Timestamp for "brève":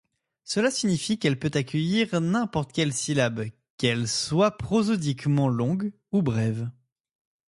6.23-6.71